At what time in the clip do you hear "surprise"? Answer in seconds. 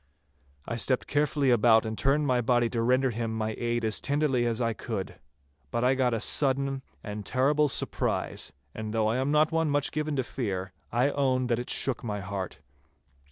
7.69-8.51